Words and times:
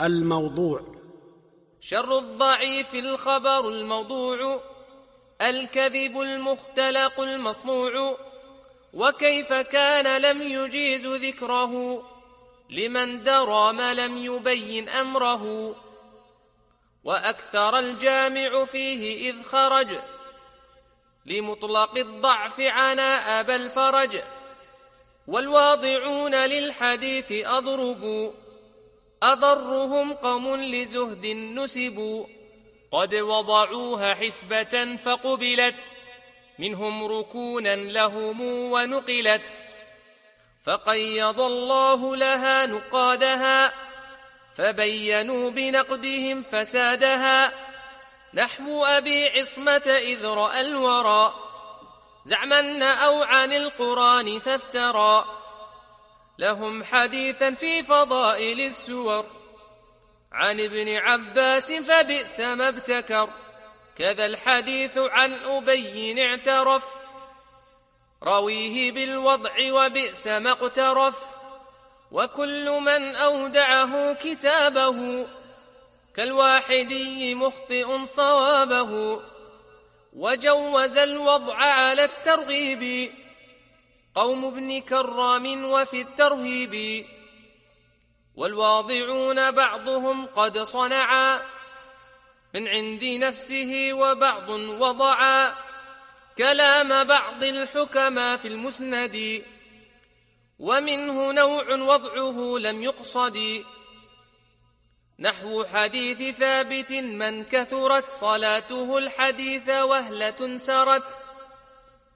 الموضوع. 0.00 0.80
شر 1.80 2.18
الضعيف 2.18 2.94
الخبر 2.94 3.68
الموضوع 3.68 4.62
الكذب 5.40 6.20
المختلق 6.20 7.20
المصنوع 7.20 8.18
وكيف 8.94 9.52
كان 9.52 10.22
لم 10.22 10.42
يجيز 10.42 11.06
ذكره 11.06 12.02
لمن 12.70 13.22
درى 13.22 13.72
ما 13.72 13.94
لم 13.94 14.16
يبين 14.16 14.88
أمره. 14.88 15.74
وأكثر 17.04 17.78
الجامع 17.78 18.64
فيه 18.64 19.30
إذ 19.30 19.42
خرج 19.42 19.98
لمطلق 21.26 21.98
الضعف 21.98 22.60
عناء 22.60 23.40
ابا 23.40 23.56
الفرج 23.56 24.22
والواضعون 25.26 26.34
للحديث 26.34 27.32
اضربوا 27.32 28.32
أضرهم 29.22 30.12
قوم 30.12 30.56
لزهد 30.56 31.26
نسبوا. 31.26 32.26
قد 32.92 33.14
وضعوها 33.14 34.14
حسبة 34.14 34.96
فقبلت 34.96 35.82
منهم 36.58 37.04
ركونا 37.04 37.76
لهم 37.76 38.40
ونقلت. 38.72 39.48
فقيض 40.64 41.40
الله 41.40 42.16
لها 42.16 42.66
نقادها 42.66 43.72
فبينوا 44.54 45.50
بنقدهم 45.50 46.42
فسادها. 46.42 47.52
نحو 48.34 48.84
أبي 48.84 49.28
عصمة 49.28 49.98
إذ 50.02 50.26
رأى 50.26 50.60
الورى 50.60 51.34
زعما 52.24 52.92
أو 52.92 53.22
عن 53.22 53.52
القرآن 53.52 54.38
فافترى. 54.38 55.24
لهم 56.38 56.84
حديثا 56.84 57.50
في 57.50 57.82
فضائل 57.82 58.60
السور. 58.60 59.26
عن 60.32 60.60
ابن 60.60 60.96
عباس 60.96 61.72
فبئس 61.72 62.40
ما 62.40 62.68
ابتكر. 62.68 63.30
كذا 63.96 64.26
الحديث 64.26 64.98
عن 64.98 65.32
أبي 65.32 66.26
اعترف. 66.26 66.94
رويه 68.22 68.92
بالوضع 68.92 69.72
وبئس 69.72 70.26
ما 70.26 70.50
اقترف. 70.50 71.36
وكل 72.12 72.70
من 72.70 73.16
أودعه 73.16 74.12
كتابه. 74.12 75.26
كالواحدي 76.14 77.34
مخطئ 77.34 78.04
صوابه. 78.04 79.22
وجوز 80.12 80.98
الوضع 80.98 81.56
على 81.56 82.04
الترغيب. 82.04 83.12
قوم 84.14 84.44
ابن 84.44 84.80
كرام 84.80 85.64
وفي 85.64 86.00
الترهيب 86.00 87.06
والواضعون 88.34 89.50
بعضهم 89.50 90.26
قد 90.26 90.58
صنعا 90.58 91.42
من 92.54 92.68
عند 92.68 93.04
نفسه 93.04 93.90
وبعض 93.92 94.48
وضعا 94.50 95.54
كلام 96.38 97.04
بعض 97.04 97.44
الحكما 97.44 98.36
في 98.36 98.48
المسند 98.48 99.42
ومنه 100.58 101.32
نوع 101.32 101.74
وضعه 101.74 102.58
لم 102.58 102.82
يقصد. 102.82 103.64
نحو 105.18 105.64
حديث 105.64 106.36
ثابت 106.36 106.92
من 106.92 107.44
كثرت 107.44 108.12
صلاته 108.12 108.98
الحديث 108.98 109.68
وهلة 109.68 110.56
سرت 110.56 111.22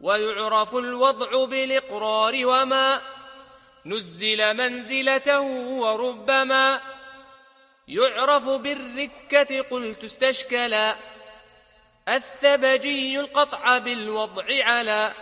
ويعرف 0.00 0.74
الوضع 0.74 1.44
بالإقرار 1.44 2.46
وما 2.46 3.00
نزل 3.86 4.56
منزلته 4.56 5.40
وربما 5.80 6.80
يعرف 7.88 8.48
بالركة 8.48 9.60
قلت 9.60 10.04
استشكلا 10.04 10.96
الثبجي 12.08 13.20
القطع 13.20 13.78
بالوضع 13.78 14.44
على 14.64 15.12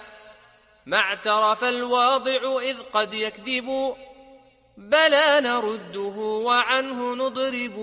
ما 0.86 0.96
اعترف 0.96 1.64
الواضع 1.64 2.60
إذ 2.62 2.82
قد 2.92 3.14
يكذب 3.14 3.96
بلى 4.76 5.40
نرده 5.40 6.16
وعنه 6.20 7.14
نضرب 7.14 7.76